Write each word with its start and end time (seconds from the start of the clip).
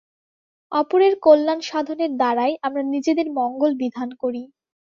অপরের 0.71 1.13
কল্যাণ-সাধনের 1.21 2.11
দ্বারাই 2.15 2.53
আমরা 2.61 2.83
নিজেদের 2.93 3.27
মঙ্গল 3.39 3.71
বিধান 3.81 4.09
করি। 4.21 4.43